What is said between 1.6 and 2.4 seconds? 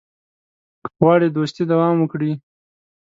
دوام وکړي.